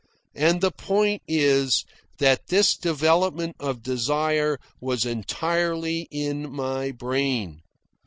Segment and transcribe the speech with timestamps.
[0.33, 1.85] And the point is
[2.17, 7.61] that this development of desire was entirely in my brain.